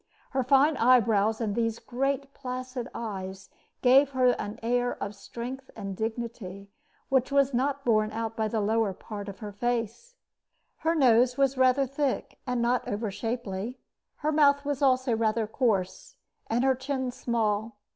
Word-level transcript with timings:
Her 0.31 0.41
fine 0.43 0.77
eyebrows 0.77 1.39
and 1.39 1.53
these 1.53 1.77
great 1.77 2.33
placid 2.33 2.89
eyes 2.91 3.51
gave 3.83 4.09
her 4.13 4.29
an 4.29 4.59
air 4.63 4.95
of 4.97 5.13
strength 5.13 5.69
and 5.75 5.95
dignity 5.95 6.71
which 7.09 7.31
was 7.31 7.53
not 7.53 7.85
borne 7.85 8.09
out 8.11 8.35
by 8.35 8.47
the 8.47 8.61
lower 8.61 8.93
part 8.93 9.29
of 9.29 9.41
her 9.45 9.51
face. 9.51 10.15
Her 10.77 10.95
nose 10.95 11.37
was 11.37 11.55
rather 11.55 11.85
thick 11.85 12.39
and 12.47 12.63
not 12.63 12.87
over 12.87 13.11
shapely. 13.11 13.77
Her 14.15 14.31
mouth 14.31 14.65
was 14.65 14.81
also 14.81 15.15
rather 15.15 15.45
coarse, 15.45 16.15
and 16.47 16.63
her 16.63 16.73
chin 16.73 17.11
small. 17.11 17.77